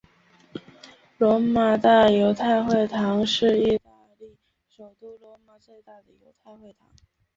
[1.19, 4.35] 罗马大犹太会堂是意大利
[4.67, 6.87] 首都罗马最大的犹太会堂。